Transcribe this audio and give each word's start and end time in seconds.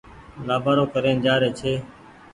لآٻآرو 0.47 0.83
ڪرين 0.93 1.17
جآري 1.25 1.49
ڇي۔ 1.59 1.73